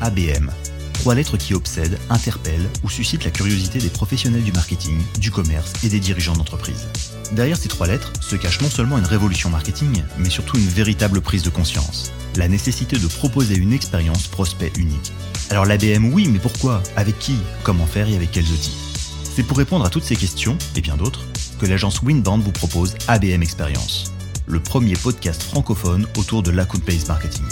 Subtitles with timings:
[0.00, 0.50] ABM.
[0.94, 5.72] Trois lettres qui obsèdent, interpellent ou suscitent la curiosité des professionnels du marketing, du commerce
[5.84, 6.88] et des dirigeants d'entreprise.
[7.32, 11.20] Derrière ces trois lettres se cache non seulement une révolution marketing, mais surtout une véritable
[11.20, 12.12] prise de conscience.
[12.36, 15.12] La nécessité de proposer une expérience prospect unique.
[15.50, 16.82] Alors l'ABM oui, mais pourquoi?
[16.96, 17.36] Avec qui?
[17.62, 18.76] Comment faire et avec quels outils?
[19.22, 21.24] C'est pour répondre à toutes ces questions, et bien d'autres,
[21.60, 24.12] que l'agence Winband vous propose ABM Experience,
[24.46, 27.44] le premier podcast francophone autour de l'account-based marketing.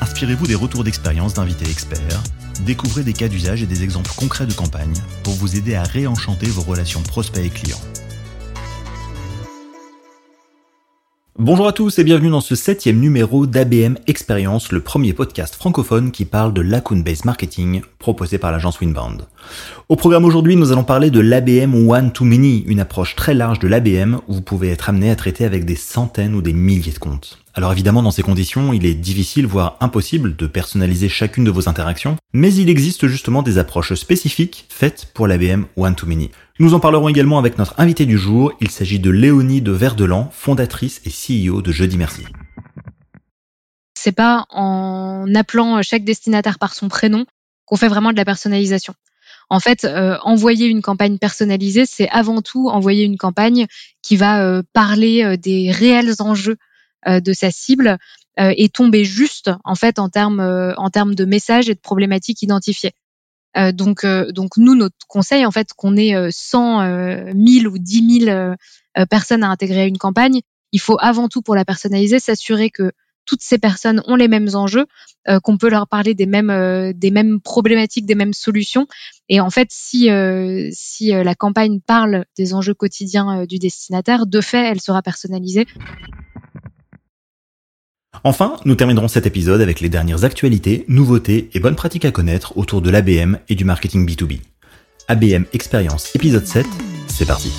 [0.00, 2.22] Inspirez-vous des retours d'expérience d'invités experts,
[2.64, 4.94] découvrez des cas d'usage et des exemples concrets de campagne
[5.24, 7.80] pour vous aider à réenchanter vos relations prospects et clients.
[11.40, 16.10] Bonjour à tous et bienvenue dans ce septième numéro d'ABM Experience, le premier podcast francophone
[16.10, 19.22] qui parle de l'account-based marketing proposé par l'agence Winbound.
[19.88, 23.60] Au programme aujourd'hui, nous allons parler de l'ABM One to Many, une approche très large
[23.60, 26.92] de l'ABM où vous pouvez être amené à traiter avec des centaines ou des milliers
[26.92, 27.38] de comptes.
[27.58, 31.68] Alors évidemment, dans ces conditions, il est difficile, voire impossible, de personnaliser chacune de vos
[31.68, 36.30] interactions, mais il existe justement des approches spécifiques faites pour l'ABM One to Many.
[36.60, 40.30] Nous en parlerons également avec notre invité du jour, il s'agit de Léonie de Verdelan,
[40.30, 42.26] fondatrice et CEO de Jeudi Merci.
[43.98, 47.26] C'est pas en appelant chaque destinataire par son prénom
[47.64, 48.94] qu'on fait vraiment de la personnalisation.
[49.50, 53.66] En fait, euh, envoyer une campagne personnalisée, c'est avant tout envoyer une campagne
[54.00, 56.56] qui va euh, parler euh, des réels enjeux
[57.06, 57.98] de sa cible
[58.38, 61.80] euh, et tomber juste en fait en termes euh, en termes de messages et de
[61.80, 62.92] problématiques identifiées.
[63.72, 68.54] donc donc nous notre conseil en fait qu'on ait 100 1000 ou 10 000
[69.10, 72.92] personnes à intégrer à une campagne, il faut avant tout pour la personnaliser s'assurer que
[73.24, 74.86] toutes ces personnes ont les mêmes enjeux,
[75.42, 78.86] qu'on peut leur parler des mêmes des mêmes problématiques, des mêmes solutions.
[79.28, 80.08] Et en fait, si
[80.70, 85.66] si la campagne parle des enjeux quotidiens du destinataire, de fait, elle sera personnalisée.
[88.24, 92.56] Enfin, nous terminerons cet épisode avec les dernières actualités, nouveautés et bonnes pratiques à connaître
[92.56, 94.40] autour de l'ABM et du marketing B2B.
[95.08, 96.66] ABM Expérience épisode 7,
[97.06, 97.52] c'est parti.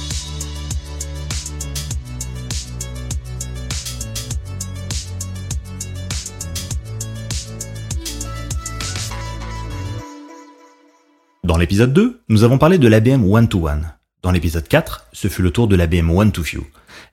[11.44, 13.94] Dans l'épisode 2, nous avons parlé de l'ABM One-to-One.
[14.22, 16.63] Dans l'épisode 4, ce fut le tour de l'ABM One-to-Few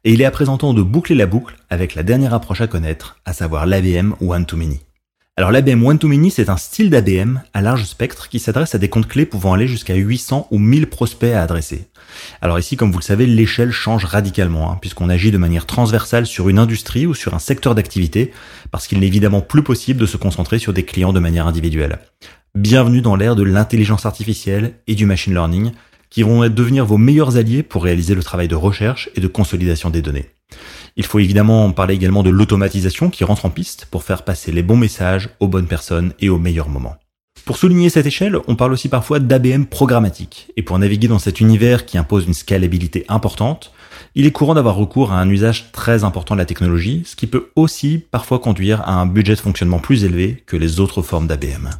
[0.06, 2.68] et il est à présent temps de boucler la boucle avec la dernière approche à
[2.68, 4.78] connaître, à savoir l'ABM One-to-Many.
[5.36, 9.08] Alors l'ABM One-to-Many, c'est un style d'ABM à large spectre qui s'adresse à des comptes
[9.08, 11.88] clés pouvant aller jusqu'à 800 ou 1000 prospects à adresser.
[12.40, 16.24] Alors ici, comme vous le savez, l'échelle change radicalement, hein, puisqu'on agit de manière transversale
[16.24, 18.30] sur une industrie ou sur un secteur d'activité,
[18.70, 21.98] parce qu'il n'est évidemment plus possible de se concentrer sur des clients de manière individuelle.
[22.54, 25.72] Bienvenue dans l'ère de l'intelligence artificielle et du machine learning,
[26.10, 29.90] qui vont devenir vos meilleurs alliés pour réaliser le travail de recherche et de consolidation
[29.90, 30.30] des données.
[30.96, 34.62] Il faut évidemment parler également de l'automatisation qui rentre en piste pour faire passer les
[34.62, 36.96] bons messages aux bonnes personnes et au meilleur moment.
[37.44, 40.50] Pour souligner cette échelle, on parle aussi parfois d'ABM programmatique.
[40.56, 43.72] Et pour naviguer dans cet univers qui impose une scalabilité importante,
[44.16, 47.26] il est courant d'avoir recours à un usage très important de la technologie, ce qui
[47.26, 51.28] peut aussi parfois conduire à un budget de fonctionnement plus élevé que les autres formes
[51.28, 51.70] d'ABM.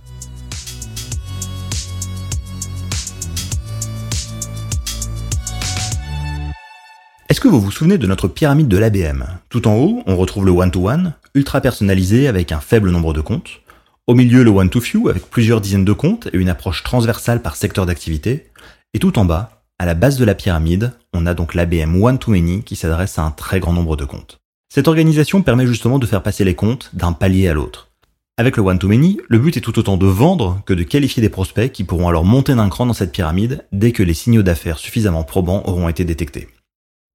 [7.37, 10.47] Est-ce que vous vous souvenez de notre pyramide de l'ABM Tout en haut, on retrouve
[10.47, 13.61] le one-to-one, ultra personnalisé avec un faible nombre de comptes.
[14.07, 17.85] Au milieu, le one-to-few avec plusieurs dizaines de comptes et une approche transversale par secteur
[17.85, 18.47] d'activité.
[18.95, 22.63] Et tout en bas, à la base de la pyramide, on a donc l'ABM one-to-many
[22.63, 24.39] qui s'adresse à un très grand nombre de comptes.
[24.73, 27.91] Cette organisation permet justement de faire passer les comptes d'un palier à l'autre.
[28.39, 31.71] Avec le one-to-many, le but est tout autant de vendre que de qualifier des prospects
[31.71, 35.23] qui pourront alors monter d'un cran dans cette pyramide dès que les signaux d'affaires suffisamment
[35.23, 36.49] probants auront été détectés.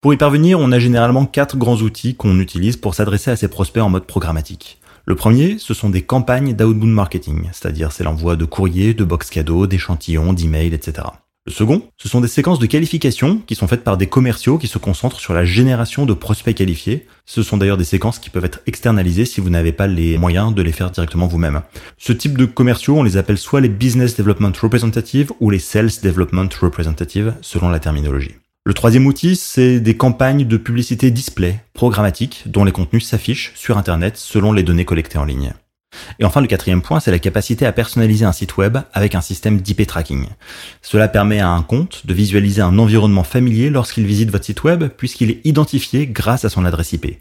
[0.01, 3.47] Pour y parvenir, on a généralement quatre grands outils qu'on utilise pour s'adresser à ces
[3.47, 4.79] prospects en mode programmatique.
[5.05, 9.29] Le premier, ce sont des campagnes d'outbound marketing, c'est-à-dire c'est l'envoi de courriers, de box
[9.29, 11.05] cadeaux, d'échantillons, d'emails, etc.
[11.45, 14.65] Le second, ce sont des séquences de qualification qui sont faites par des commerciaux qui
[14.65, 17.05] se concentrent sur la génération de prospects qualifiés.
[17.27, 20.55] Ce sont d'ailleurs des séquences qui peuvent être externalisées si vous n'avez pas les moyens
[20.55, 21.61] de les faire directement vous-même.
[21.99, 25.91] Ce type de commerciaux, on les appelle soit les business development representatives ou les sales
[26.01, 28.40] development representatives selon la terminologie.
[28.63, 33.79] Le troisième outil, c'est des campagnes de publicité display programmatique dont les contenus s'affichent sur
[33.79, 35.53] Internet selon les données collectées en ligne.
[36.19, 39.21] Et enfin, le quatrième point, c'est la capacité à personnaliser un site web avec un
[39.21, 40.27] système d'IP tracking.
[40.83, 44.89] Cela permet à un compte de visualiser un environnement familier lorsqu'il visite votre site web
[44.95, 47.17] puisqu'il est identifié grâce à son adresse IP.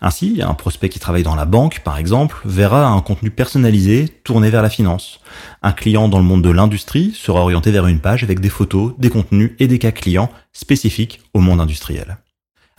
[0.00, 4.50] Ainsi, un prospect qui travaille dans la banque, par exemple, verra un contenu personnalisé tourné
[4.50, 5.20] vers la finance.
[5.62, 8.94] Un client dans le monde de l'industrie sera orienté vers une page avec des photos,
[8.98, 12.18] des contenus et des cas clients spécifiques au monde industriel.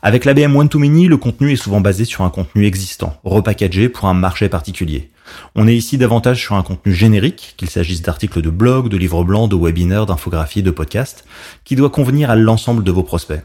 [0.02, 4.14] Avec l'ABM One-to-Many, le contenu est souvent basé sur un contenu existant, repackagé pour un
[4.14, 5.12] marché particulier.
[5.56, 9.24] On est ici davantage sur un contenu générique, qu'il s'agisse d'articles de blog, de livres
[9.24, 11.24] blancs, de webinaires, d'infographies, de podcasts,
[11.64, 13.42] qui doit convenir à l'ensemble de vos prospects.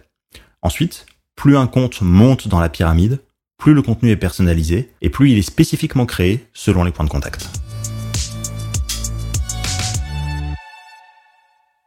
[0.61, 1.07] Ensuite,
[1.37, 3.21] plus un compte monte dans la pyramide,
[3.59, 7.11] plus le contenu est personnalisé et plus il est spécifiquement créé selon les points de
[7.11, 7.51] contact.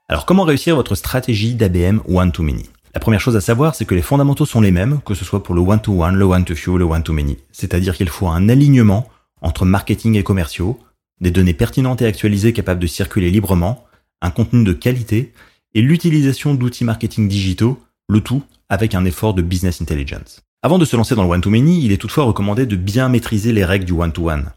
[0.10, 4.02] Alors comment réussir votre stratégie d'ABM One-to-Many la première chose à savoir, c'est que les
[4.02, 7.38] fondamentaux sont les mêmes, que ce soit pour le one-to-one, le one-to-few, le one-to-many.
[7.54, 9.10] C'est-à-dire qu'il faut un alignement
[9.42, 10.78] entre marketing et commerciaux,
[11.22, 13.86] des données pertinentes et actualisées capables de circuler librement,
[14.22, 15.32] un contenu de qualité
[15.74, 17.80] et l'utilisation d'outils marketing digitaux,
[18.10, 20.42] le tout avec un effort de business intelligence.
[20.64, 23.66] Avant de se lancer dans le one-to-many, il est toutefois recommandé de bien maîtriser les
[23.66, 24.52] règles du one-to-one.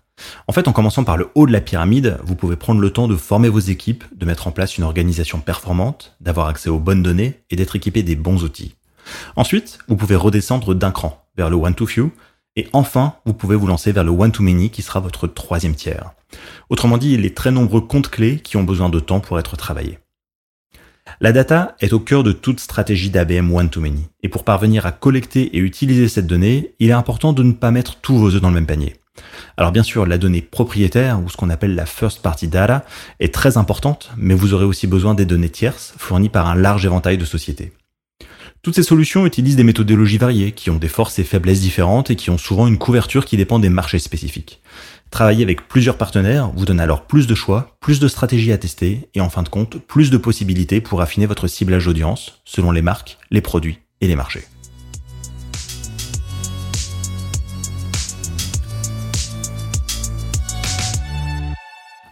[0.46, 3.08] En fait, en commençant par le haut de la pyramide, vous pouvez prendre le temps
[3.08, 7.02] de former vos équipes, de mettre en place une organisation performante, d'avoir accès aux bonnes
[7.02, 8.74] données et d'être équipé des bons outils.
[9.34, 12.10] Ensuite, vous pouvez redescendre d'un cran vers le one-to-few,
[12.56, 16.12] et enfin, vous pouvez vous lancer vers le one-to-many qui sera votre troisième tiers.
[16.68, 19.98] Autrement dit, les très nombreux comptes clés qui ont besoin de temps pour être travaillés.
[21.20, 24.06] La data est au cœur de toute stratégie d'ABM one-to-many.
[24.22, 27.70] Et pour parvenir à collecter et utiliser cette donnée, il est important de ne pas
[27.70, 28.96] mettre tous vos œufs dans le même panier.
[29.56, 32.84] Alors bien sûr, la donnée propriétaire, ou ce qu'on appelle la first party data,
[33.20, 36.84] est très importante, mais vous aurez aussi besoin des données tierces fournies par un large
[36.84, 37.72] éventail de sociétés.
[38.62, 42.16] Toutes ces solutions utilisent des méthodologies variées, qui ont des forces et faiblesses différentes et
[42.16, 44.62] qui ont souvent une couverture qui dépend des marchés spécifiques.
[45.14, 49.08] Travailler avec plusieurs partenaires vous donne alors plus de choix, plus de stratégies à tester
[49.14, 52.82] et en fin de compte, plus de possibilités pour affiner votre ciblage audience selon les
[52.82, 54.42] marques, les produits et les marchés.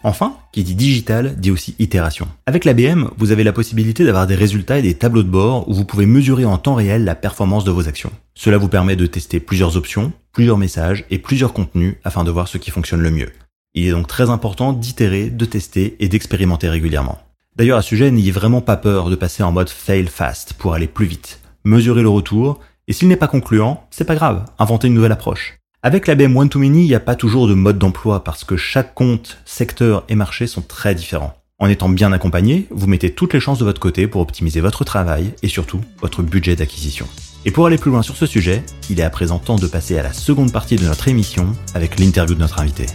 [0.05, 2.27] Enfin, qui dit digital dit aussi itération.
[2.47, 5.75] Avec l'ABM, vous avez la possibilité d'avoir des résultats et des tableaux de bord où
[5.75, 8.11] vous pouvez mesurer en temps réel la performance de vos actions.
[8.35, 12.49] Cela vous permet de tester plusieurs options, plusieurs messages et plusieurs contenus afin de voir
[12.49, 13.31] ce qui fonctionne le mieux.
[13.75, 17.19] Il est donc très important d'itérer, de tester et d'expérimenter régulièrement.
[17.57, 20.75] D'ailleurs à ce sujet, n'ayez vraiment pas peur de passer en mode fail fast pour
[20.75, 21.41] aller plus vite.
[21.65, 25.59] Mesurez le retour, et s'il n'est pas concluant, c'est pas grave, inventez une nouvelle approche.
[25.85, 29.39] Avec l'ABM One-to-Many, il n'y a pas toujours de mode d'emploi parce que chaque compte,
[29.45, 31.35] secteur et marché sont très différents.
[31.59, 34.85] En étant bien accompagné, vous mettez toutes les chances de votre côté pour optimiser votre
[34.85, 37.09] travail et surtout votre budget d'acquisition.
[37.45, 39.99] Et pour aller plus loin sur ce sujet, il est à présent temps de passer
[39.99, 42.87] à la seconde partie de notre émission avec l'interview de notre invité.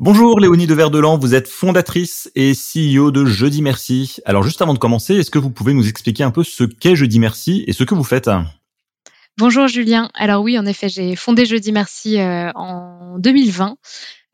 [0.00, 4.20] Bonjour Léonie de Verdelan, vous êtes fondatrice et CEO de Jeudi Merci.
[4.24, 6.96] Alors juste avant de commencer, est-ce que vous pouvez nous expliquer un peu ce qu'est
[6.96, 8.28] Jeudi Merci et ce que vous faites?
[9.38, 10.10] Bonjour Julien.
[10.14, 13.76] Alors oui, en effet, j'ai fondé Jeudi Merci euh, en 2020.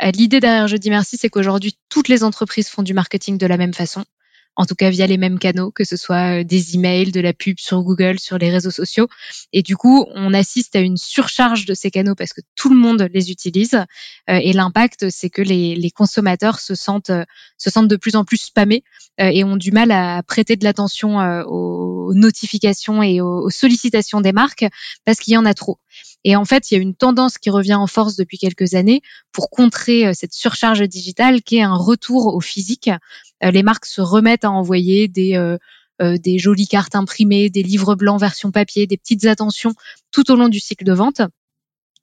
[0.03, 3.59] Euh, l'idée derrière Jeudi Merci, c'est qu'aujourd'hui, toutes les entreprises font du marketing de la
[3.59, 4.07] même façon
[4.61, 7.33] en tout cas via les mêmes canaux, que ce soit euh, des emails, de la
[7.33, 9.09] pub sur Google, sur les réseaux sociaux.
[9.55, 12.77] Et du coup, on assiste à une surcharge de ces canaux parce que tout le
[12.77, 13.75] monde les utilise.
[13.75, 13.85] Euh,
[14.43, 17.25] et l'impact, c'est que les, consommateurs se sentent, euh,
[17.57, 18.85] se sentent de plus en plus spammés
[19.19, 24.65] et ont du mal à prêter de l'attention aux notifications et aux sollicitations des marques
[25.05, 25.79] parce qu'il y en a trop.
[26.25, 29.03] Et en fait, il y a une tendance qui revient en force depuis quelques années
[29.33, 32.91] pour contrer euh, cette surcharge digitale qui est un retour au physique.
[33.43, 35.59] Euh, les marques se remettent à envoyer des euh,
[36.01, 39.75] des jolies cartes imprimées, des livres blancs version papier, des petites attentions
[40.13, 41.21] tout au long du cycle de vente.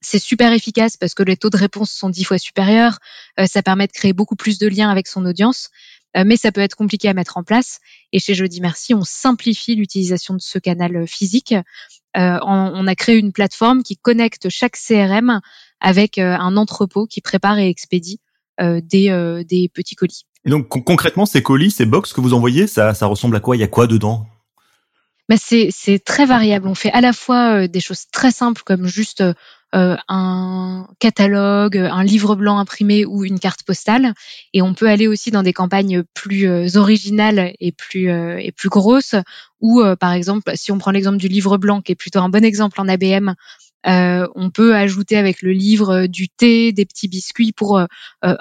[0.01, 2.99] C'est super efficace parce que les taux de réponse sont dix fois supérieurs.
[3.47, 5.69] ça permet de créer beaucoup plus de liens avec son audience.
[6.15, 7.79] Mais ça peut être compliqué à mettre en place.
[8.11, 11.55] Et chez Jeudi Merci, on simplifie l'utilisation de ce canal physique.
[12.17, 15.39] Euh, on, a créé une plateforme qui connecte chaque CRM
[15.79, 18.19] avec un entrepôt qui prépare et expédie
[18.59, 20.25] des, des petits colis.
[20.43, 23.55] Et donc concrètement, ces colis, ces box que vous envoyez, ça, ça ressemble à quoi?
[23.55, 24.25] Il y a quoi dedans?
[25.29, 26.67] Bah c'est, très variable.
[26.67, 29.33] On fait à la fois des choses très simples comme juste euh,
[29.73, 34.13] un catalogue, un livre blanc imprimé ou une carte postale.
[34.53, 38.51] Et on peut aller aussi dans des campagnes plus euh, originales et plus euh, et
[38.51, 39.15] plus grosses.
[39.59, 42.45] Ou par exemple, si on prend l'exemple du livre blanc, qui est plutôt un bon
[42.45, 43.33] exemple en ABM,
[43.85, 47.81] on peut ajouter avec le livre du thé, des petits biscuits pour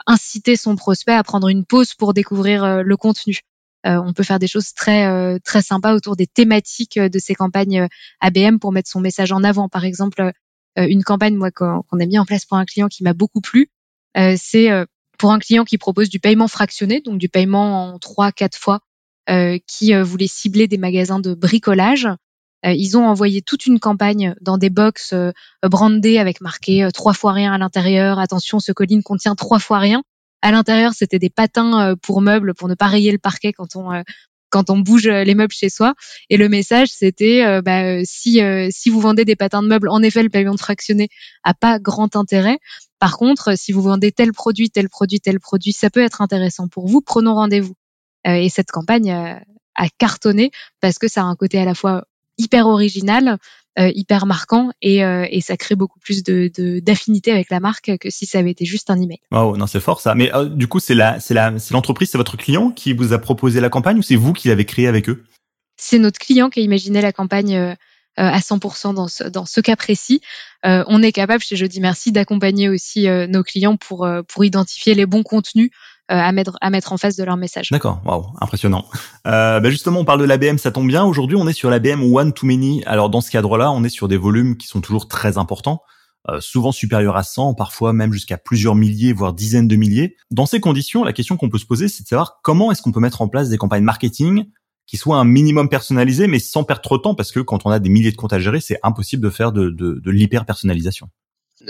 [0.06, 3.40] inciter son prospect à prendre une pause pour découvrir le contenu.
[3.84, 7.88] on peut faire des choses très très sympas autour des thématiques de ces campagnes
[8.20, 9.70] ABM pour mettre son message en avant.
[9.70, 10.32] Par exemple, euh,
[10.76, 13.70] une campagne moi qu'on a mis en place pour un client qui m'a beaucoup plu.
[14.16, 14.84] Euh, c'est euh,
[15.18, 18.80] pour un client qui propose du paiement fractionné, donc du paiement en trois, quatre fois,
[19.66, 22.06] qui voulait cibler des magasins de bricolage.
[22.62, 25.14] ils ont envoyé toute une campagne dans des box
[25.64, 28.20] brandées avec marqué trois fois rien à l'intérieur.
[28.20, 30.02] Attention, ce colis contient trois fois rien.
[30.42, 33.90] À l'intérieur, c'était des patins pour meubles pour ne pas rayer le parquet quand on
[34.50, 35.94] quand on bouge les meubles chez soi.
[36.30, 40.22] Et le message, c'était bah, si si vous vendez des patins de meubles, en effet,
[40.22, 41.08] le pavillon de fractionné
[41.44, 42.58] a pas grand intérêt.
[42.98, 46.68] Par contre, si vous vendez tel produit, tel produit, tel produit, ça peut être intéressant
[46.68, 47.00] pour vous.
[47.00, 47.74] Prenons rendez-vous.
[48.24, 49.10] et cette campagne
[49.76, 50.50] a cartonné
[50.80, 52.04] parce que ça a un côté à la fois
[52.38, 53.36] hyper original, euh,
[53.78, 58.10] hyper marquant et, euh, et, ça crée beaucoup plus de d'affinité avec la marque que
[58.10, 59.18] si ça avait été juste un email.
[59.32, 60.14] Oh non, c'est fort ça.
[60.14, 63.12] Mais euh, du coup, c'est la c'est la c'est l'entreprise, c'est votre client qui vous
[63.12, 65.24] a proposé la campagne ou c'est vous qui l'avez créée avec eux?
[65.76, 67.76] C'est notre client qui a imaginé la campagne
[68.18, 70.22] à 100% dans ce, dans ce cas précis.
[70.64, 75.22] on est capable chez Jeudi Merci d'accompagner aussi nos clients pour, pour identifier les bons
[75.22, 75.74] contenus euh,
[76.08, 77.70] à mettre à mettre en face de leur message.
[77.70, 78.84] D'accord, waouh, impressionnant.
[79.26, 81.04] Euh, bah justement, on parle de l'ABM, ça tombe bien.
[81.04, 82.82] Aujourd'hui, on est sur l'ABM One to Many.
[82.86, 85.82] Alors dans ce cadre-là, on est sur des volumes qui sont toujours très importants.
[86.28, 90.16] Euh, souvent supérieurs à 100, parfois même jusqu'à plusieurs milliers, voire dizaines de milliers.
[90.32, 92.90] Dans ces conditions, la question qu'on peut se poser, c'est de savoir comment est-ce qu'on
[92.90, 94.46] peut mettre en place des campagnes marketing
[94.86, 97.70] qui soient un minimum personnalisées, mais sans perdre trop de temps, parce que quand on
[97.70, 101.08] a des milliers de comptes à gérer, c'est impossible de faire de, de, de l'hyper-personnalisation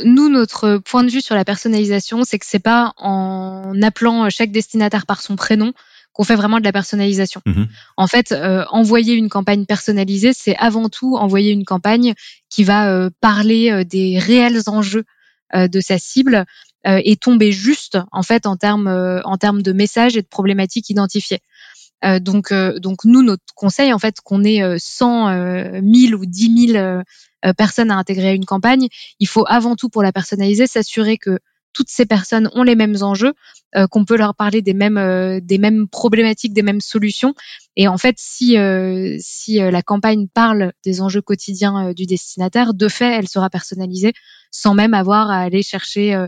[0.05, 4.51] nous, notre point de vue sur la personnalisation, c'est que c'est pas en appelant chaque
[4.51, 5.73] destinataire par son prénom
[6.17, 7.43] qu'on fait vraiment de la personnalisation.
[7.45, 7.69] Mhm.
[7.99, 12.15] En fait, euh, envoyer une campagne personnalisée, c'est avant tout envoyer une campagne
[12.49, 15.05] qui va euh, parler euh, des réels enjeux
[15.55, 16.45] de sa cible
[16.85, 18.89] et tomber juste en fait en termes
[19.25, 21.39] en termes de messages et de problématiques identifiées.
[22.21, 27.03] donc donc nous notre conseil en fait qu'on ait 100 1000 ou 10 000 euh,
[27.53, 28.89] personnes à intégrer à une campagne,
[29.21, 31.39] il faut avant tout pour la personnaliser s'assurer que
[31.73, 33.35] toutes ces personnes ont les mêmes enjeux,
[33.75, 37.35] euh, qu'on peut leur parler des mêmes euh, des mêmes problématiques, des mêmes solutions.
[37.77, 38.57] Et en fait, si
[39.19, 44.15] si la campagne parle des enjeux quotidiens du destinataire, de fait, elle sera personnalisée
[44.51, 46.19] sans même avoir à aller chercher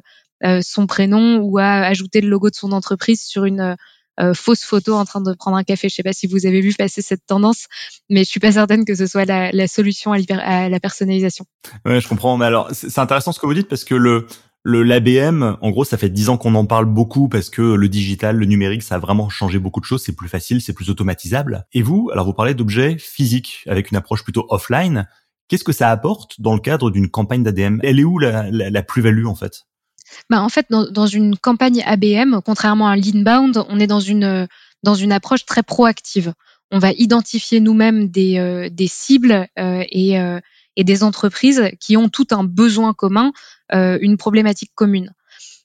[0.60, 3.76] son prénom ou à ajouter le logo de son entreprise sur une
[4.20, 5.88] euh, fausse photo en train de prendre un café.
[5.88, 7.66] Je sais pas si vous avez vu passer cette tendance,
[8.08, 11.44] mais je suis pas certaine que ce soit la, la solution à, à, la personnalisation.
[11.84, 12.36] Ouais, je comprends.
[12.36, 14.26] Mais alors, c'est intéressant ce que vous dites parce que le
[14.64, 17.88] le l'ABM, en gros, ça fait dix ans qu'on en parle beaucoup parce que le
[17.88, 20.02] digital, le numérique, ça a vraiment changé beaucoup de choses.
[20.02, 21.64] C'est plus facile, c'est plus automatisable.
[21.72, 25.08] Et vous, alors vous parlez d'objets physiques avec une approche plutôt offline.
[25.48, 28.82] Qu'est-ce que ça apporte dans le cadre d'une campagne d'ADM Elle est où la, la
[28.82, 29.64] plus-value en fait?
[30.30, 34.46] Bah, En fait, dans, une campagne ABM, contrairement à l'inbound, on est dans une,
[34.82, 36.32] dans une approche très proactive.
[36.70, 40.38] On va identifier nous-mêmes des, euh, des cibles euh, et, euh,
[40.76, 43.32] et des entreprises qui ont tout un besoin commun,
[43.70, 45.12] une problématique commune.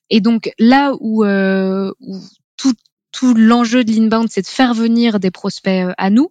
[0.09, 2.19] Et donc là où, où
[2.57, 2.73] tout,
[3.11, 6.29] tout l'enjeu de l'inbound, c'est de faire venir des prospects à nous,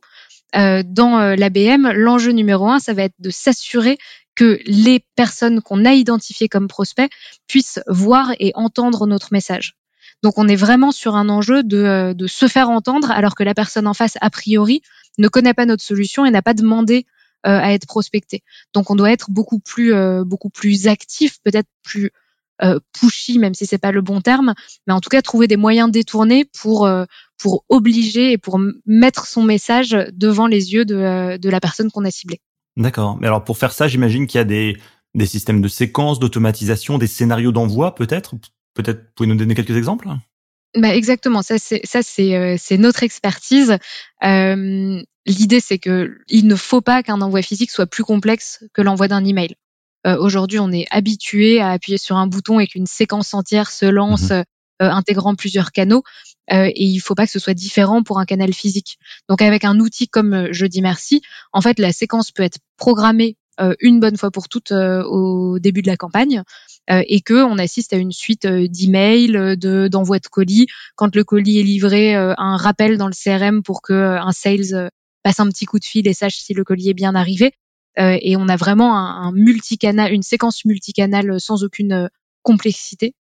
[0.52, 3.98] dans l'ABM, l'enjeu numéro un, ça va être de s'assurer
[4.34, 7.10] que les personnes qu'on a identifiées comme prospects
[7.46, 9.76] puissent voir et entendre notre message.
[10.22, 13.54] Donc on est vraiment sur un enjeu de, euh, se faire entendre alors que la
[13.54, 14.82] personne en face, a priori,
[15.18, 17.06] ne connaît pas notre solution et n'a pas demandé
[17.44, 18.42] euh, à être prospectée.
[18.72, 22.10] Donc on doit être beaucoup plus, euh, beaucoup plus actif, peut-être plus
[22.92, 24.54] pushy, même si c'est pas le bon terme,
[24.86, 26.88] mais en tout cas trouver des moyens détournés pour
[27.36, 32.10] pour obliger et pour mettre son message devant les yeux de la personne qu'on a
[32.12, 32.40] ciblée.
[32.76, 33.18] D'accord.
[33.20, 34.78] Mais alors pour faire ça, j'imagine qu'il y a des,
[35.14, 38.34] des systèmes de séquences, d'automatisation, des scénarios d'envoi peut-être?
[38.74, 40.08] Peut-être pouvez nous donner quelques exemples?
[40.76, 43.76] Bah exactement, ça c'est ça c'est euh, c'est notre expertise.
[44.24, 48.82] Euh, L'idée c'est que il ne faut pas qu'un envoi physique soit plus complexe que
[48.82, 49.54] l'envoi d'un email.
[50.06, 53.86] Euh, Aujourd'hui, on est habitué à appuyer sur un bouton et qu'une séquence entière se
[53.86, 54.44] lance, mmh
[54.80, 56.02] euh, intégrant plusieurs canaux.
[56.50, 58.98] Euh, et il faut pas que ce soit différent pour un canal physique.
[59.28, 61.22] Donc avec un outil comme euh, Je dis merci,
[61.52, 63.36] en fait la séquence peut être programmée
[63.80, 66.42] une bonne fois pour toutes au début de la campagne
[66.88, 70.66] et que on assiste à une suite d'emails, de d'envoi de colis.
[70.96, 74.90] Quand le colis est livré, un rappel dans le CRM pour que un sales
[75.22, 77.52] passe un petit coup de fil et sache si le colis est bien arrivé.
[77.98, 82.08] et on a vraiment un, multicanal, une séquence multicanal sans aucune
[82.42, 83.14] complexité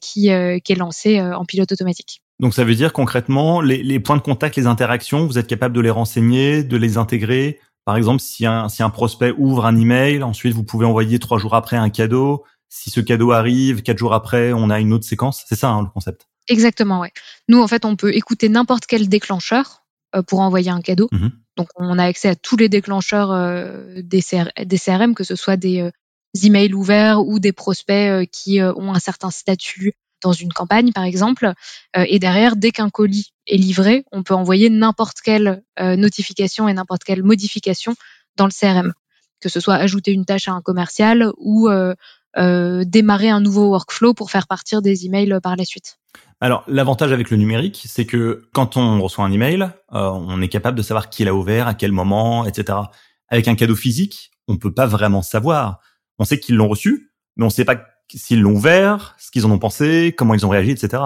[0.00, 2.22] qui est lancée en pilote automatique.
[2.40, 5.74] Donc ça veut dire concrètement, les, les, points de contact, les interactions, vous êtes capable
[5.74, 7.58] de les renseigner, de les intégrer.
[7.84, 11.38] Par exemple, si un, si un prospect ouvre un email, ensuite vous pouvez envoyer trois
[11.38, 12.44] jours après un cadeau.
[12.68, 15.44] Si ce cadeau arrive, quatre jours après, on a une autre séquence.
[15.48, 16.28] C'est ça hein, le concept?
[16.48, 17.12] Exactement, ouais.
[17.48, 21.08] Nous, en fait, on peut écouter n'importe quel déclencheur euh, pour envoyer un cadeau.
[21.12, 21.32] Mhm.
[21.56, 24.22] Donc, on a accès à tous les déclencheurs euh, des,
[24.64, 25.90] des, CRM, que ce soit des euh,
[26.42, 31.52] emails ouverts ou des prospects qui ont un certain statut dans une campagne, par exemple.
[31.96, 36.68] Euh, et derrière, dès qu'un colis est livré, on peut envoyer n'importe quelle euh, notification
[36.68, 37.94] et n'importe quelle modification
[38.36, 38.92] dans le CRM,
[39.40, 41.68] que ce soit ajouter une tâche à un commercial ou
[42.36, 45.98] démarrer un nouveau workflow pour faire partir des emails par la suite.
[46.40, 50.78] Alors l'avantage avec le numérique, c'est que quand on reçoit un email, on est capable
[50.78, 52.78] de savoir qui l'a ouvert, à quel moment, etc.
[53.28, 55.80] Avec un cadeau physique, on peut pas vraiment savoir.
[56.18, 57.76] On sait qu'ils l'ont reçu, mais on sait pas
[58.14, 61.02] s'ils l'ont ouvert, ce qu'ils en ont pensé, comment ils ont réagi, etc.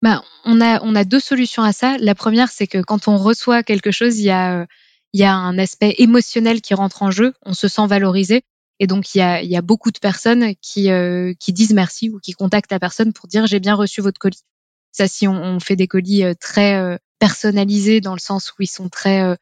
[0.00, 1.96] Bah, on a on a deux solutions à ça.
[1.98, 4.66] La première, c'est que quand on reçoit quelque chose, il y a
[5.12, 7.34] il y a un aspect émotionnel qui rentre en jeu.
[7.44, 8.42] On se sent valorisé.
[8.78, 11.74] Et donc, il y a, il y a beaucoup de personnes qui, euh, qui disent
[11.74, 14.42] merci ou qui contactent la personne pour dire j'ai bien reçu votre colis.
[14.90, 18.62] Ça, si on, on fait des colis euh, très euh, personnalisés dans le sens où
[18.62, 19.36] ils sont très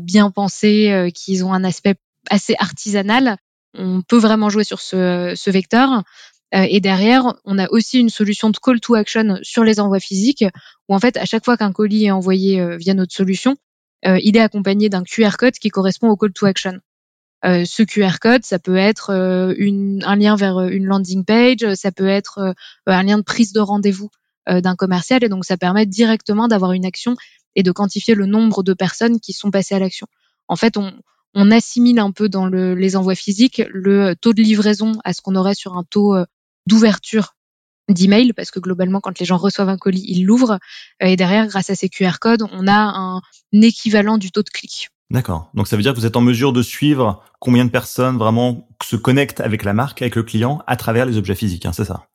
[0.00, 1.96] bien pensés, qu'ils ont un aspect
[2.30, 3.36] assez artisanal,
[3.74, 6.02] on peut vraiment jouer sur ce, vecteur.
[6.52, 10.44] Et derrière, on a aussi une solution de call to action sur les envois physiques,
[10.88, 13.56] où en fait, à chaque fois qu'un colis est envoyé via notre solution,
[14.04, 16.78] il est accompagné d'un QR code qui correspond au call to action.
[17.42, 22.54] ce QR code, ça peut être un lien vers une landing page, ça peut être
[22.86, 24.10] un lien de prise de rendez-vous
[24.46, 27.16] d'un commercial, et donc ça permet directement d'avoir une action
[27.56, 30.06] et de quantifier le nombre de personnes qui sont passées à l'action.
[30.46, 30.92] En fait, on,
[31.34, 35.22] on assimile un peu dans le, les envois physiques le taux de livraison à ce
[35.22, 36.24] qu'on aurait sur un taux euh,
[36.66, 37.34] d'ouverture
[37.88, 40.58] d'email, parce que globalement, quand les gens reçoivent un colis, ils l'ouvrent.
[41.02, 43.20] Euh, et derrière, grâce à ces QR codes, on a un
[43.52, 44.88] équivalent du taux de clic.
[45.10, 45.50] D'accord.
[45.54, 48.68] Donc ça veut dire que vous êtes en mesure de suivre combien de personnes vraiment
[48.82, 51.84] se connectent avec la marque, avec le client, à travers les objets physiques, hein, c'est
[51.84, 52.06] ça?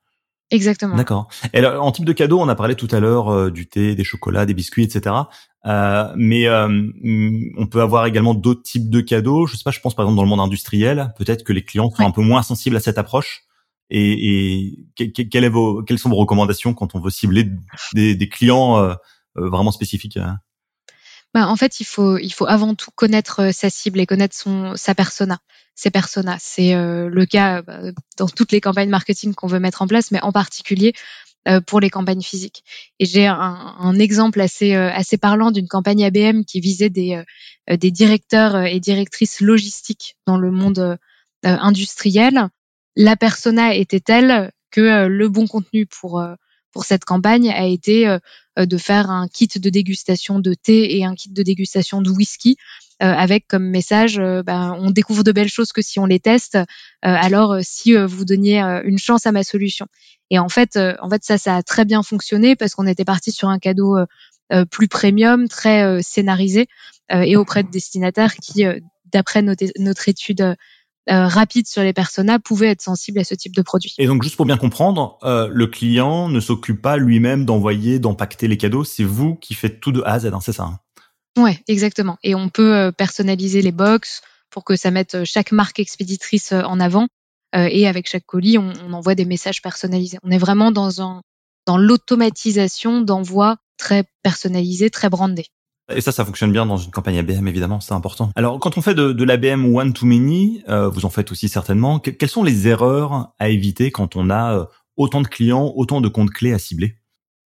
[0.52, 0.96] Exactement.
[0.96, 1.28] D'accord.
[1.54, 4.04] Et en type de cadeau, on a parlé tout à l'heure euh, du thé, des
[4.04, 5.16] chocolats, des biscuits, etc.
[5.66, 6.68] Euh, mais euh,
[7.58, 9.46] on peut avoir également d'autres types de cadeaux.
[9.46, 11.92] Je sais pas, je pense par exemple dans le monde industriel, peut-être que les clients
[11.92, 13.44] sont un peu moins sensibles à cette approche.
[13.92, 17.48] Et, et quelle est vos, quelles sont vos recommandations quand on veut cibler
[17.94, 18.94] des, des clients euh,
[19.38, 20.38] euh, vraiment spécifiques hein?
[21.34, 24.76] Bah, en fait, il faut, il faut avant tout connaître sa cible et connaître son,
[24.76, 25.40] sa persona,
[25.76, 26.38] ses personas.
[26.40, 27.80] C'est le cas bah,
[28.18, 30.94] dans toutes les campagnes marketing qu'on veut mettre en place, mais en particulier
[31.48, 32.66] euh, pour les campagnes physiques.
[33.00, 37.24] Et j'ai un, un, exemple assez euh, assez parlant d'une campagne ABM qui visait des
[37.70, 40.98] euh, des directeurs et directrices logistiques dans le monde
[41.44, 42.50] industriel.
[42.98, 46.22] La persona était telle que le bon contenu pour
[46.72, 48.18] pour cette campagne a été
[48.66, 52.58] de faire un kit de dégustation de thé et un kit de dégustation de whisky
[53.00, 56.58] avec comme message ben, on découvre de belles choses que si on les teste
[57.02, 59.88] alors si vous donniez une chance à ma solution.
[60.30, 63.06] Et en fait, euh, en fait, ça, ça a très bien fonctionné parce qu'on était
[63.06, 64.06] parti sur un cadeau euh,
[64.52, 66.68] euh, plus premium, très scénarisé
[67.12, 68.64] et auprès de destinataires qui,
[69.12, 70.56] d'après notre, notre étude
[71.10, 73.94] rapide sur les personas pouvaient être sensibles à ce type de produit.
[73.98, 78.58] Et donc juste pour bien comprendre, le client ne s'occupe pas lui-même d'envoyer, d'empacter les
[78.58, 80.80] cadeaux, c'est vous qui faites tout de A à Z, hein, c'est ça hein?
[81.38, 82.18] Ouais, exactement.
[82.24, 87.08] Et on peut personnaliser les box pour que ça mette chaque marque expéditrice en avant.
[87.56, 90.20] Euh, et avec chaque colis, on, on, envoie des messages personnalisés.
[90.24, 91.22] On est vraiment dans un
[91.66, 95.46] dans l'automatisation d'envoi très personnalisé, très brandé.
[95.96, 98.32] Et ça, ça fonctionne bien dans une campagne ABM, évidemment, c'est important.
[98.36, 101.50] Alors, quand on fait de, de l'ABM one to many, euh, vous en faites aussi
[101.50, 102.00] certainement.
[102.00, 104.66] quelles sont les erreurs à éviter quand on a euh,
[104.98, 106.96] autant de clients, autant de comptes clés à cibler?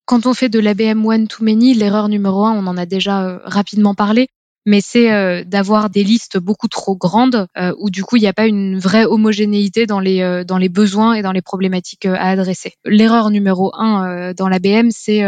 [0.06, 3.40] Quand on fait de l'ABM one to many, l'erreur numéro un, on en a déjà
[3.46, 4.28] rapidement parlé,
[4.66, 8.28] mais c'est euh, d'avoir des listes beaucoup trop grandes euh, où du coup il n'y
[8.28, 12.06] a pas une vraie homogénéité dans les euh, dans les besoins et dans les problématiques
[12.06, 12.74] à adresser.
[12.86, 15.24] L'erreur numéro un dans l'ABM, c'est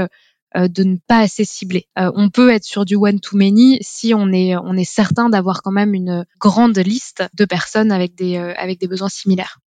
[0.56, 1.88] de ne pas assez cibler.
[1.96, 5.63] on peut être sur du one to many si on est on est certain d'avoir
[5.63, 9.60] quand même une grande liste de personnes avec des avec des besoins similaires.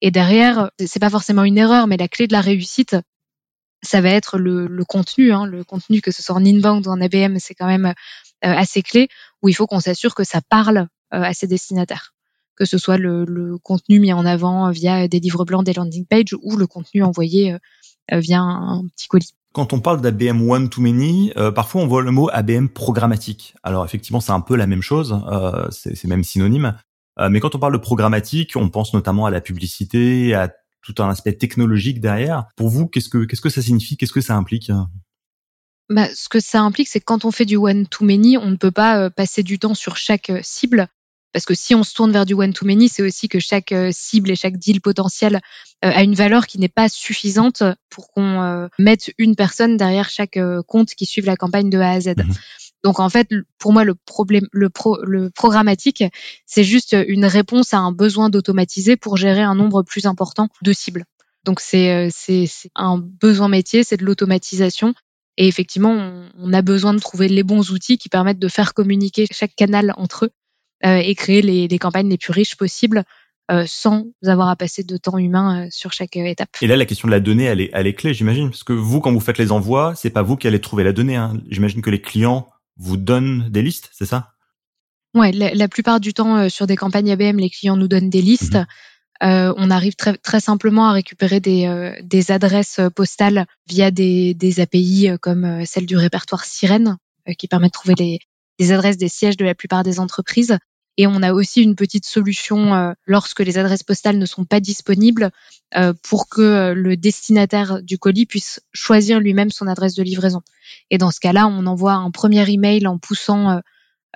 [0.00, 2.96] Et derrière, c'est pas forcément une erreur, mais la clé de la réussite,
[3.82, 5.32] ça va être le, contenu.
[5.32, 7.92] Hein, le contenu, que ce soit en inbound ou en ABM, c'est quand même euh,
[8.40, 9.08] assez clé
[9.42, 12.12] où il faut qu'on s'assure que ça parle euh, à ses destinataires
[12.54, 16.34] que ce soit le, contenu mis en avant via des livres blancs, des landing pages
[16.42, 17.54] ou le contenu envoyé
[18.12, 19.34] euh, via un, petit colis.
[19.52, 23.54] Quand on parle d'ABM one to many, parfois on voit le mot ABM programmatique.
[23.62, 26.76] Alors effectivement, c'est un peu la même chose, euh, c'est même synonyme.
[27.30, 30.50] mais quand on parle de programmatique, on pense notamment à la publicité, à
[30.82, 32.46] tout un aspect technologique derrière.
[32.56, 33.96] Pour vous, qu'est-ce que qu'est-ce que ça signifie?
[33.96, 34.70] Qu'est-ce que ça implique?
[35.92, 38.70] Bah, ce que ça implique, c'est que quand on fait du one-to-many, on ne peut
[38.70, 40.88] pas euh, passer du temps sur chaque euh, cible.
[41.32, 44.30] Parce que si on se tourne vers du one-to-many, c'est aussi que chaque euh, cible
[44.30, 45.40] et chaque deal potentiel
[45.82, 50.94] a une valeur qui n'est pas suffisante pour qu'on mette une personne derrière chaque compte
[50.94, 52.14] qui suive la campagne de A à Z.
[52.16, 52.34] Mhm.
[52.84, 56.04] Donc en fait, pour moi, le problème, le, pro, le programmatique,
[56.46, 60.72] c'est juste une réponse à un besoin d'automatiser pour gérer un nombre plus important de
[60.72, 61.04] cibles.
[61.44, 64.94] Donc c'est c'est un besoin métier, c'est de l'automatisation
[65.36, 69.26] et effectivement, on, a besoin de trouver les bons outils qui permettent de faire communiquer
[69.30, 70.30] chaque canal entre eux
[70.84, 73.04] et créer les, les, campagnes les plus riches possibles
[73.66, 76.48] sans avoir à passer de temps humain sur chaque étape.
[76.60, 78.72] Et là, la question de la donnée, elle est, elle est clé, j'imagine, parce que
[78.72, 81.16] vous, quand vous faites les envois, c'est pas vous qui allez trouver la donnée.
[81.16, 81.34] Hein.
[81.50, 84.30] J'imagine que les clients vous donnent des listes, c'est ça?
[85.14, 88.54] Ouais, la, plupart du temps sur des campagnes ABM, les clients nous donnent des listes.
[88.54, 88.66] Mhm.
[89.22, 94.34] Euh, on arrive très, très simplement à récupérer des, euh, des adresses postales via des,
[94.34, 96.96] des API euh, comme celle du répertoire Sirène,
[97.38, 98.18] qui permet de trouver les,
[98.58, 100.58] les adresses des sièges de la plupart des entreprises.
[100.98, 105.30] Et on a aussi une petite solution lorsque les adresses postales ne sont pas disponibles
[106.02, 110.42] pour que le destinataire du colis puisse choisir lui-même son adresse de livraison.
[110.90, 113.62] Et dans ce cas-là, on envoie un premier email en poussant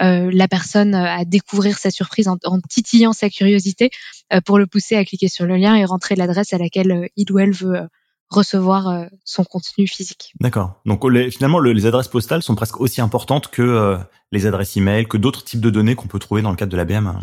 [0.02, 2.36] euh, la personne à découvrir sa surprise en,
[2.68, 3.90] titillant sa curiosité
[4.32, 7.06] euh, pour le pousser à cliquer sur le lien et rentrer l'adresse à laquelle euh,
[7.16, 7.80] il ou elle veut
[8.28, 10.32] recevoir son contenu physique.
[10.40, 10.80] D'accord.
[10.84, 13.98] Donc finalement, les adresses postales sont presque aussi importantes que
[14.32, 16.76] les adresses email, que d'autres types de données qu'on peut trouver dans le cadre de
[16.76, 17.20] l'ABM.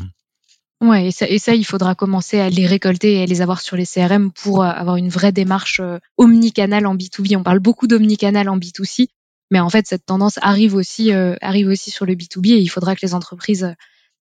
[0.82, 3.62] Ouais, et ça, et ça, il faudra commencer à les récolter et à les avoir
[3.62, 5.82] sur les CRM pour avoir une vraie démarche
[6.18, 7.38] omnicanal en B2B.
[7.38, 9.08] On parle beaucoup d'omnicanal en B2C,
[9.54, 12.70] mais en fait, cette tendance arrive aussi, euh, arrive aussi sur le B2B et il
[12.70, 13.74] faudra que les entreprises euh,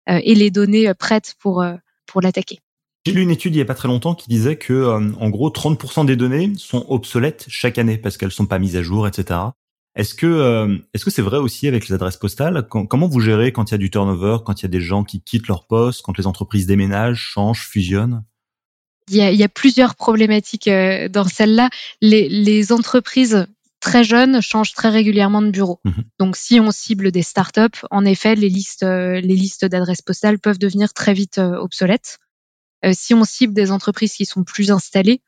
[0.07, 1.65] aient les données euh, prêtes pour,
[2.07, 2.59] pour l'attaquer.
[3.07, 5.51] J'ai lu une étude il n'y a pas très longtemps qui disait que, en gros,
[5.51, 9.41] 30% des données sont obsolètes chaque année parce qu'elles sont pas mises à jour, etc.
[9.97, 12.67] Est-ce que est-ce que c'est vrai aussi avec les adresses postales?
[12.69, 15.03] Comment vous gérez quand il y a du turnover, quand il y a des gens
[15.03, 18.25] qui quittent leur poste, quand les entreprises déménagent, changent, fusionnent?
[19.11, 21.71] Il y, a, il y a plusieurs problématiques dans celle-là.
[22.01, 23.47] Les, les entreprises
[23.83, 25.81] très jeunes changent très régulièrement de bureau.
[25.85, 26.05] Mhm.
[26.19, 30.39] Donc, si on cible des startups, en effet, les listes, euh, les listes d'adresses postales
[30.39, 32.19] peuvent devenir très vite euh, obsolètes.
[32.85, 35.23] Euh, si on cible des entreprises qui sont plus installées,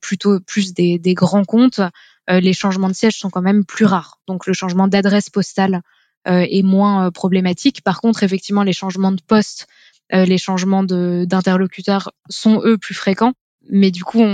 [0.00, 1.80] plutôt plus des, grands comptes,
[2.28, 4.18] les changements de siège sont quand même plus rares.
[4.26, 5.82] Donc, le changement d'adresse postale
[6.26, 7.80] est moins problématique.
[7.84, 9.68] Par contre, effectivement, les changements de poste,
[10.10, 13.34] les changements d'interlocuteurs sont eux plus fréquents.
[13.68, 14.24] Mais du coup,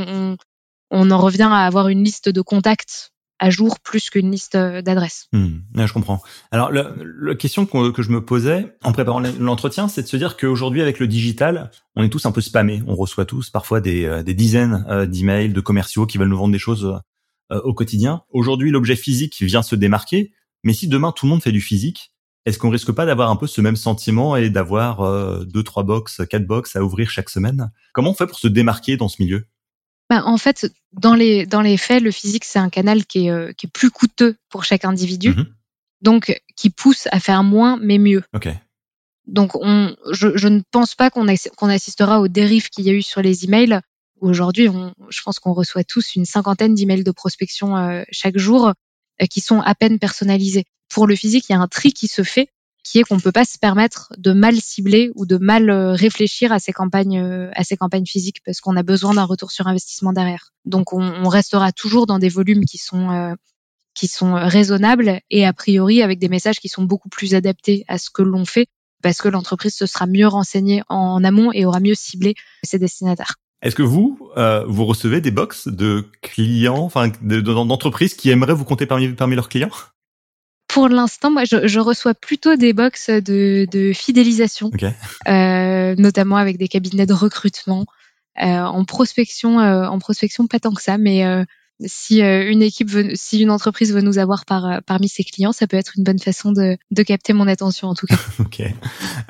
[0.91, 4.83] on en revient à avoir une liste de contacts à jour plus qu'une liste euh,
[4.83, 5.29] d'adresses.
[5.33, 6.23] Hmm, je comprends.
[6.51, 10.83] Alors, la, question que, je me posais en préparant l'entretien, c'est de se dire qu'aujourd'hui,
[10.83, 12.83] avec le digital, on est tous un peu spammés.
[12.87, 16.39] On reçoit tous parfois des, euh, des dizaines euh, d'emails de commerciaux qui veulent nous
[16.39, 17.01] vendre des choses
[17.49, 18.23] au quotidien.
[18.31, 20.33] Aujourd'hui, l'objet physique vient se démarquer,
[20.65, 22.13] mais si demain tout le monde fait du physique,
[22.45, 26.23] est-ce qu'on risque pas d'avoir un peu ce même sentiment et d'avoir deux, trois box,
[26.29, 27.71] quatre box à ouvrir chaque semaine?
[27.93, 29.47] Comment on fait pour se démarquer dans ce milieu?
[30.09, 33.31] Bah, en fait, dans les, dans les faits, le physique, c'est un canal qui est,
[33.31, 35.47] euh, qui est plus coûteux pour chaque individu, mhm.
[36.01, 38.23] donc qui pousse à faire moins mais mieux.
[39.27, 42.93] Donc, on, je, je, ne pense pas qu'on qu'on assistera aux dérives qu'il y a
[42.93, 43.81] eu sur les emails.
[44.21, 44.69] Aujourd'hui,
[45.11, 49.41] je pense qu'on reçoit tous une cinquantaine d'emails de prospection euh, chaque jour euh, qui
[49.41, 50.65] sont à peine personnalisés.
[50.89, 52.49] Pour le physique, il y a un tri qui se fait
[52.87, 56.53] qui est qu'on peut pas se permettre de mal cibler ou de mal euh, réfléchir
[56.53, 59.67] à ces campagnes euh, à ces campagnes physiques parce qu'on a besoin d'un retour sur
[59.67, 60.53] investissement derrière.
[60.65, 63.35] Donc on, restera toujours dans des volumes qui sont euh,
[63.95, 67.99] qui sont raisonnables et a priori avec des messages qui sont beaucoup plus adaptés à
[67.99, 68.69] ce que l'on fait
[69.03, 73.35] parce que l'entreprise se sera mieux renseignée en amont et aura mieux ciblé ses destinataires.
[73.63, 74.19] Est-ce que vous,
[74.69, 79.49] vous recevez des box de clients, enfin d'entreprises qui aimeraient vous compter parmi, parmi leurs
[79.49, 79.71] clients?
[80.77, 84.71] Pour l'instant, moi, je, je, reçois plutôt des box de, de fidélisation,
[85.27, 87.87] euh, notamment avec des cabinets de recrutement.
[88.43, 91.45] Euh, en prospection, euh, en prospection, pas tant que ça, mais euh,
[91.85, 95.25] si euh, une équipe veut, si une entreprise veut nous avoir par, euh, parmi ses
[95.25, 98.17] clients, ça peut être une bonne façon de, de capter mon attention en tout cas.
[98.41, 98.63] ok.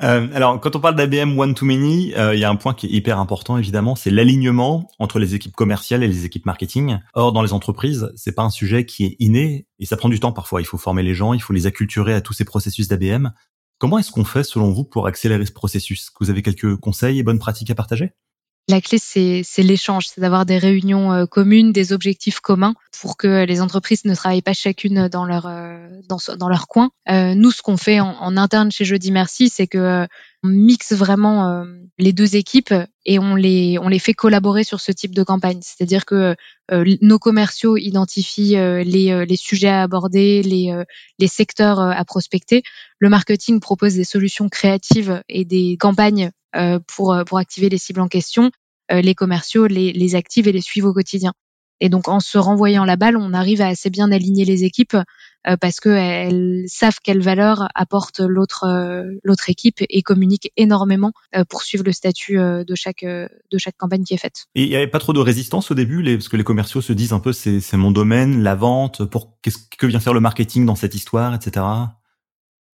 [0.03, 2.87] Euh, alors quand on parle d'ABM one to many, il y a un point qui
[2.87, 6.99] est hyper important évidemment, c'est l'alignement entre les équipes commerciales et les équipes marketing.
[7.13, 10.19] Or dans les entreprises, c'est pas un sujet qui est inné et ça prend du
[10.19, 10.61] temps parfois.
[10.61, 13.31] Il faut former les gens, il faut les acculturer à tous ces processus d'ABM.
[13.79, 16.09] Comment est-ce qu'on fait selon vous pour accélérer ce processus?
[16.19, 18.13] Vous avez quelques conseils et bonnes pratiques à partager?
[18.69, 23.45] La clé, c'est l'échange, c'est d'avoir des réunions euh, communes, des objectifs communs pour que
[23.45, 26.89] les entreprises ne travaillent pas chacune dans leur euh, dans, leur coin.
[27.09, 30.05] Euh, nous, ce qu'on fait en, interne chez Jeudi Merci, c'est que
[30.43, 31.65] on mixe vraiment
[31.97, 32.73] les deux équipes
[33.05, 35.59] et on les on les fait collaborer sur ce type de campagne.
[35.63, 36.35] C'est-à-dire que
[36.71, 40.71] nos commerciaux identifient les les sujets à aborder, les
[41.17, 42.61] les secteurs à prospecter.
[42.99, 46.36] Le marketing propose des solutions créatives et des campagnes euh,
[46.87, 48.51] pour, euh, pour activer les cibles en question,
[48.91, 51.33] euh, les commerciaux les, les activent et les suivent au quotidien.
[51.79, 54.97] Et donc en se renvoyant la balle, on arrive à assez bien aligner les équipes
[55.61, 58.65] parce qu'elles savent quelle valeur apporte l'autre
[59.47, 61.11] équipe et communiquent énormément
[61.49, 64.47] pour suivre le statut de chaque de chaque campagne qui est faite.
[64.55, 66.93] Il n'y avait pas trop de résistance au début, les, parce que les commerciaux se
[66.93, 70.19] disent un peu c'est c'est mon domaine, la vente, pour qu'est-ce que vient faire le
[70.19, 71.63] marketing dans cette histoire, etc.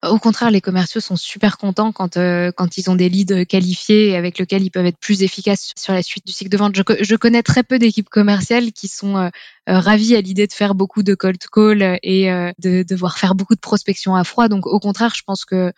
[0.04, 4.16] Au contraire, les commerciaux sont super contents quand euh, quand ils ont des leads qualifiés
[4.16, 6.74] avec lesquels ils peuvent être plus efficaces sur la suite du cycle de vente.
[6.74, 9.28] Je, connais très peu d'équipes commerciales qui sont euh,
[9.68, 12.26] euh, ravies à l'idée de faire beaucoup de cold call et
[12.58, 14.48] de devoir faire beaucoup de prospection à froid.
[14.48, 15.72] Donc au contraire, je pense que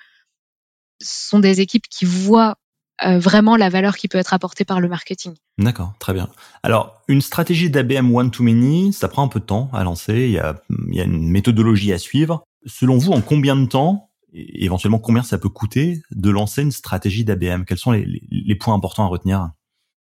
[1.02, 2.56] ce sont des équipes qui voient
[3.02, 5.34] vraiment la valeur qui peut être apportée par le marketing.
[5.58, 6.30] D'accord, très bien.
[6.62, 10.38] Alors, une stratégie d'ABM One-to-Many, ça prend un peu de temps à lancer, il y
[10.38, 10.54] a,
[10.88, 12.44] il y a une méthodologie à suivre.
[12.66, 17.24] Selon vous, en combien de temps éventuellement combien ça peut coûter de lancer une stratégie
[17.24, 19.50] d'ABM Quels sont les, points importants à retenir?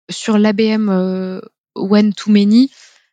[0.10, 1.42] Sur l'ABM euh,
[1.76, 2.72] One to Many,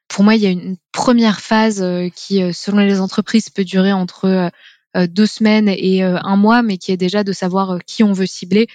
[0.08, 3.64] pour moi, il y a une première phase euh, qui, euh, selon les entreprises, peut
[3.64, 4.50] durer entre
[4.94, 8.66] deux semaines et un mois, mais qui est déjà de savoir qui on veut cibler,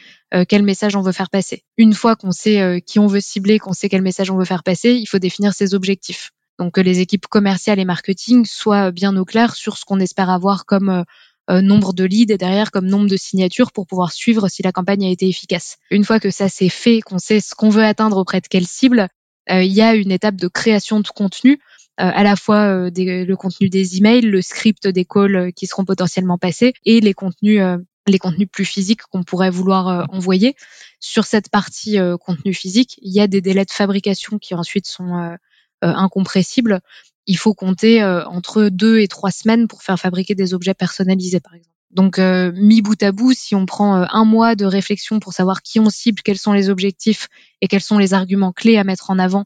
[0.49, 1.63] quel message on veut faire passer.
[1.77, 4.63] Une fois qu'on sait qui on veut cibler, qu'on sait quel message on veut faire
[4.63, 6.31] passer, il faut définir ses objectifs.
[6.59, 10.29] Donc que les équipes commerciales et marketing soient bien au clair sur ce qu'on espère
[10.29, 11.03] avoir comme euh,
[11.49, 15.05] nombre de leads et derrière comme nombre de signatures pour pouvoir suivre si la campagne
[15.05, 15.77] a été efficace.
[15.91, 18.67] Une fois que ça c'est fait, qu'on sait ce qu'on veut atteindre auprès de quelle
[18.67, 19.07] cible,
[19.49, 21.53] euh, il y a une étape de création de contenu,
[21.99, 26.37] euh, à la fois le contenu des emails, le script des calls qui seront potentiellement
[26.37, 27.61] passés et les contenus
[28.09, 30.55] les contenus plus physiques qu'on pourrait vouloir envoyer.
[31.01, 35.35] Sur cette partie contenu physique, il y a des délais de fabrication qui ensuite sont
[35.81, 36.79] incompressibles
[37.27, 41.41] il faut compter euh, entre deux et trois semaines pour faire fabriquer des objets personnalisés,
[41.41, 41.75] par exemple.
[41.91, 45.33] Donc, euh, mis bout à bout, si on prend euh, un mois de réflexion pour
[45.33, 47.27] savoir qui on cible, quels sont les objectifs
[47.61, 49.45] et quels sont les arguments clés à mettre en avant,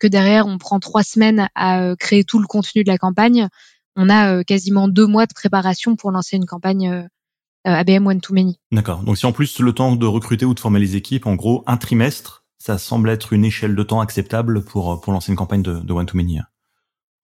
[0.00, 3.46] que derrière on prend trois semaines à créer tout le contenu de la campagne,
[3.94, 7.06] on a quasiment deux mois de préparation pour lancer une campagne
[7.62, 8.58] ABM One to Many.
[8.72, 9.04] D'accord.
[9.04, 11.62] Donc, si en plus le temps de recruter ou de former les équipes, en gros,
[11.68, 15.62] un trimestre, ça semble être une échelle de temps acceptable pour pour lancer une campagne
[15.62, 16.40] de, de One to Many.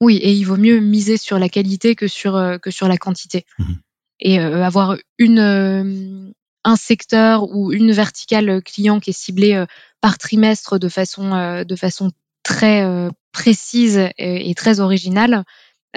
[0.05, 2.99] Oui, et il vaut mieux miser sur la qualité que sur euh, que sur la
[2.99, 3.47] quantité.
[3.59, 3.75] Mmh
[4.21, 6.31] et euh, avoir une euh,
[6.63, 9.65] un secteur ou une verticale client qui est ciblée
[10.01, 12.13] par trimestre de façon de façon
[12.45, 15.45] très précise et, très originale,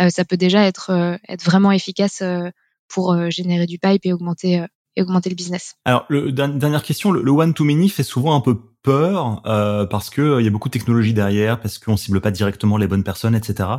[0.09, 2.21] ça peut déjà être être vraiment efficace
[2.89, 4.65] pour générer du pipe et augmenter
[4.97, 5.75] et augmenter le business.
[5.85, 9.41] Alors, le, dernière question, le, one to many fait souvent un peu peur
[9.89, 12.87] parce que il y a beaucoup de technologie derrière, parce qu'on cible pas directement les
[12.87, 13.69] bonnes personnes, etc.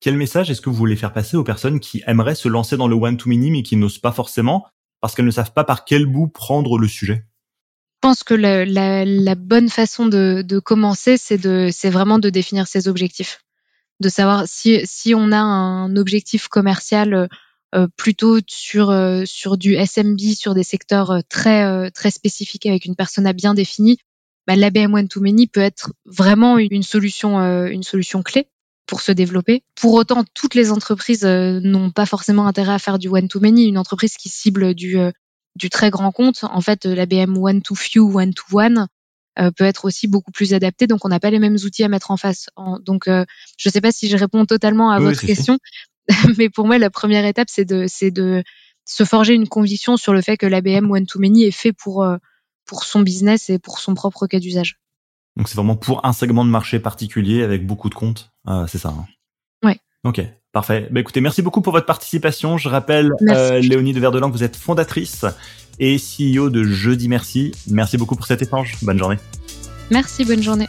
[0.00, 2.88] Quel message est-ce que vous voulez faire passer aux personnes qui aimeraient se lancer dans
[2.88, 4.66] le one-to-many mais qui n'osent pas forcément
[5.00, 7.24] parce qu'elles ne savent pas par quel bout prendre le sujet?
[8.02, 12.66] Je pense que la, la, la bonne façon de, de commencer, c'est vraiment de définir
[12.66, 13.44] ses objectifs,
[14.00, 17.28] de savoir si, si on a un objectif commercial
[17.74, 22.66] euh, plutôt sur euh, sur du SMB, sur des secteurs euh, très euh, très spécifiques
[22.66, 23.98] avec une persona bien définie,
[24.46, 28.48] bah, l'ABM One to Many peut être vraiment une solution une solution clé
[28.90, 29.62] pour se développer.
[29.76, 33.66] Pour autant, toutes les entreprises euh, n'ont pas forcément intérêt à faire du one-to-many.
[33.68, 35.12] Une entreprise qui cible du, euh,
[35.54, 38.88] du très grand compte, en fait, la BM one-to-few, one-to-one,
[39.38, 40.88] euh, peut être aussi beaucoup plus adaptée.
[40.88, 42.48] Donc, on n'a pas les mêmes outils à mettre en face.
[42.80, 43.22] Donc, je
[43.68, 45.58] ne sais pas si je réponds totalement à votre question,
[46.36, 48.42] mais pour moi, la première étape, c'est de, c'est de
[48.86, 52.04] se forger une conviction sur le fait que l'ABM one-to-many est fait pour,
[52.66, 54.80] pour son business et pour son propre cas d'usage.
[55.40, 58.76] Donc c'est vraiment pour un segment de marché particulier avec beaucoup de comptes, euh, c'est
[58.76, 58.90] ça.
[58.90, 59.06] Hein
[59.64, 59.78] ouais.
[60.04, 60.20] Ok,
[60.52, 60.86] parfait.
[60.90, 62.58] Bah, écoutez, merci beaucoup pour votre participation.
[62.58, 65.24] Je rappelle, euh, Léonie de Verdelan, vous êtes fondatrice
[65.78, 67.52] et CEO de Jeudi Merci.
[67.70, 68.76] Merci beaucoup pour cet échange.
[68.82, 69.16] Bonne journée.
[69.90, 70.68] Merci, bonne journée.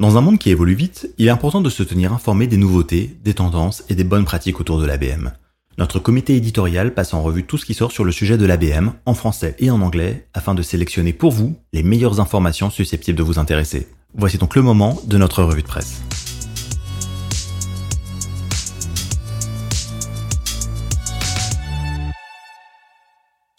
[0.00, 3.18] Dans un monde qui évolue vite, il est important de se tenir informé des nouveautés,
[3.22, 5.32] des tendances et des bonnes pratiques autour de l'ABM.
[5.76, 8.92] Notre comité éditorial passe en revue tout ce qui sort sur le sujet de l'ABM,
[9.04, 13.22] en français et en anglais, afin de sélectionner pour vous les meilleures informations susceptibles de
[13.22, 13.88] vous intéresser.
[14.14, 16.00] Voici donc le moment de notre revue de presse.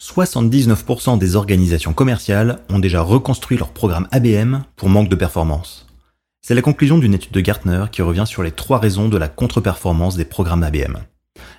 [0.00, 5.86] 79% des organisations commerciales ont déjà reconstruit leur programme ABM pour manque de performance.
[6.44, 9.28] C'est la conclusion d'une étude de Gartner qui revient sur les trois raisons de la
[9.28, 10.98] contre-performance des programmes ABM.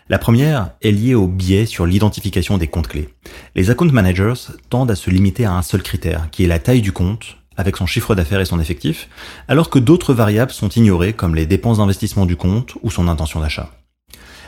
[0.10, 3.08] La première est liée au biais sur l'identification des comptes clés.
[3.56, 6.82] Les account managers tendent à se limiter à un seul critère, qui est la taille
[6.82, 9.08] du compte, avec son chiffre d'affaires et son effectif,
[9.48, 13.40] alors que d'autres variables sont ignorées comme les dépenses d'investissement du compte ou son intention
[13.40, 13.72] d'achat.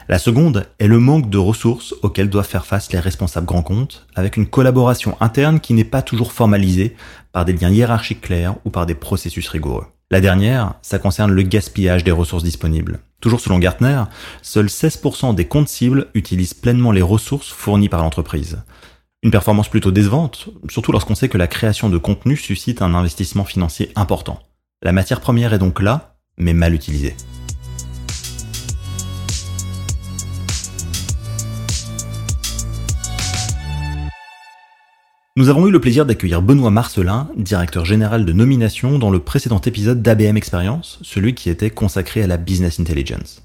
[0.09, 4.05] La seconde est le manque de ressources auxquelles doivent faire face les responsables grands comptes,
[4.15, 6.93] avec une collaboration interne qui n'est pas toujours formalisée
[7.31, 9.85] par des liens hiérarchiques clairs ou par des processus rigoureux.
[10.11, 12.99] La dernière, ça concerne le gaspillage des ressources disponibles.
[13.21, 14.03] Toujours selon Gartner,
[14.43, 18.59] seuls 16% des comptes cibles utilisent pleinement les ressources fournies par l'entreprise.
[19.23, 23.45] Une performance plutôt décevante, surtout lorsqu'on sait que la création de contenu suscite un investissement
[23.45, 24.39] financier important.
[24.83, 27.15] La matière première est donc là, mais mal utilisée.
[35.37, 39.59] Nous avons eu le plaisir d'accueillir Benoît Marcelin, directeur général de nomination dans le précédent
[39.59, 43.43] épisode d'ABM Experience, celui qui était consacré à la business intelligence.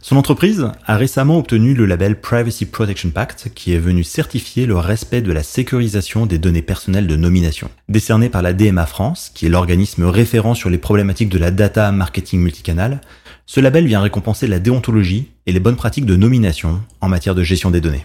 [0.00, 4.78] Son entreprise a récemment obtenu le label Privacy Protection Pact qui est venu certifier le
[4.78, 7.68] respect de la sécurisation des données personnelles de nomination.
[7.90, 11.92] Décerné par la DMA France, qui est l'organisme référent sur les problématiques de la data
[11.92, 13.02] marketing multicanal,
[13.44, 17.42] ce label vient récompenser la déontologie et les bonnes pratiques de nomination en matière de
[17.42, 18.02] gestion des données.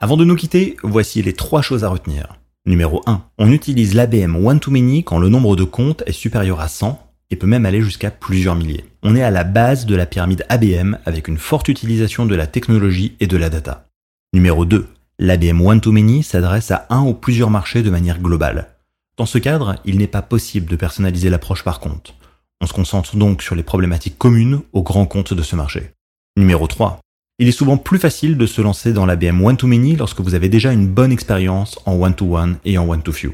[0.00, 2.38] Avant de nous quitter, voici les trois choses à retenir.
[2.66, 3.20] Numéro 1.
[3.36, 7.48] On utilise l'ABM One-to-Many quand le nombre de comptes est supérieur à 100 et peut
[7.48, 8.84] même aller jusqu'à plusieurs milliers.
[9.02, 12.46] On est à la base de la pyramide ABM avec une forte utilisation de la
[12.46, 13.88] technologie et de la data.
[14.32, 14.86] Numéro 2.
[15.18, 18.68] L'ABM One-to-Many s'adresse à un ou plusieurs marchés de manière globale.
[19.16, 22.14] Dans ce cadre, il n'est pas possible de personnaliser l'approche par compte.
[22.60, 25.90] On se concentre donc sur les problématiques communes aux grands comptes de ce marché.
[26.36, 27.00] Numéro 3.
[27.40, 30.72] Il est souvent plus facile de se lancer dans l'ABM One-to-Many lorsque vous avez déjà
[30.72, 33.32] une bonne expérience en One-to-One et en One-to-Few.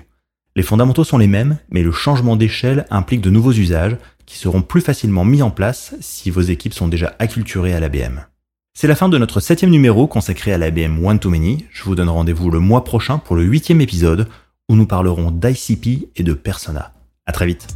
[0.57, 4.61] Les fondamentaux sont les mêmes, mais le changement d'échelle implique de nouveaux usages qui seront
[4.61, 8.27] plus facilement mis en place si vos équipes sont déjà acculturées à l'ABM.
[8.75, 11.65] C'est la fin de notre septième numéro consacré à l'ABM One-to-Many.
[11.73, 14.29] Je vous donne rendez-vous le mois prochain pour le huitième épisode
[14.69, 16.93] où nous parlerons d'ICP et de Persona.
[17.25, 17.69] À très vite.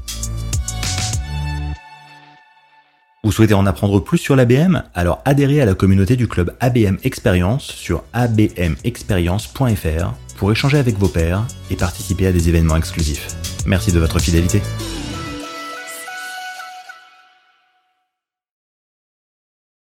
[3.29, 6.97] Vous souhaitez en apprendre plus sur l'ABM Alors adhérez à la communauté du club ABM
[7.05, 13.27] Experience sur abmexperience.fr pour échanger avec vos pairs et participer à des événements exclusifs.
[13.67, 14.63] Merci de votre fidélité.